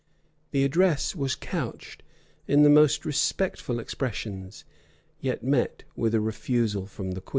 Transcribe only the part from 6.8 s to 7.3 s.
from the queen.